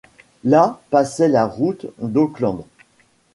Là 0.43 0.81
passait 0.89 1.27
la 1.27 1.45
route 1.45 1.85
d’Auckland. 1.99 2.63